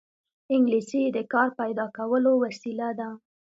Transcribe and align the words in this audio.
انګلیسي 0.53 1.01
د 1.15 1.17
کار 1.33 1.49
پیدا 1.59 1.85
کولو 1.97 2.31
وسیله 2.43 2.89
ده 2.99 3.09